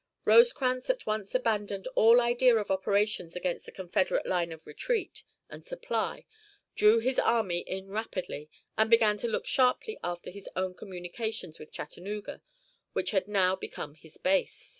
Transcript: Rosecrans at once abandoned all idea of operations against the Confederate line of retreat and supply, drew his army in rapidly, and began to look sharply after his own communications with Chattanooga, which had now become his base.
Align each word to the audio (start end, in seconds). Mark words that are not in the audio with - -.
Rosecrans 0.25 0.89
at 0.89 1.05
once 1.05 1.35
abandoned 1.35 1.85
all 1.93 2.19
idea 2.19 2.55
of 2.57 2.71
operations 2.71 3.35
against 3.35 3.67
the 3.67 3.71
Confederate 3.71 4.25
line 4.25 4.51
of 4.51 4.65
retreat 4.65 5.21
and 5.47 5.63
supply, 5.63 6.25
drew 6.75 6.97
his 6.97 7.19
army 7.19 7.59
in 7.59 7.91
rapidly, 7.91 8.49
and 8.75 8.89
began 8.89 9.15
to 9.17 9.27
look 9.27 9.45
sharply 9.45 9.99
after 10.03 10.31
his 10.31 10.49
own 10.55 10.73
communications 10.73 11.59
with 11.59 11.71
Chattanooga, 11.71 12.41
which 12.93 13.11
had 13.11 13.27
now 13.27 13.55
become 13.55 13.93
his 13.93 14.17
base. 14.17 14.69